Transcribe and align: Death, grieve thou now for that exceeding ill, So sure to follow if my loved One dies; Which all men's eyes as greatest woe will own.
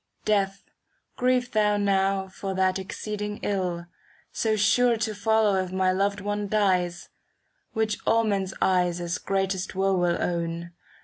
Death, 0.25 0.63
grieve 1.15 1.51
thou 1.51 1.77
now 1.77 2.27
for 2.27 2.55
that 2.55 2.79
exceeding 2.79 3.37
ill, 3.43 3.85
So 4.31 4.55
sure 4.55 4.97
to 4.97 5.13
follow 5.13 5.57
if 5.57 5.71
my 5.71 5.91
loved 5.91 6.21
One 6.21 6.47
dies; 6.47 7.09
Which 7.73 7.99
all 8.07 8.23
men's 8.23 8.55
eyes 8.63 8.99
as 8.99 9.19
greatest 9.19 9.75
woe 9.75 9.93
will 9.95 10.19
own. 10.19 10.71